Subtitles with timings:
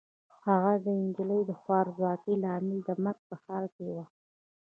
[0.45, 4.05] هغه نجلۍ د خوارځواکۍ له امله د مرګ په حال کې وه.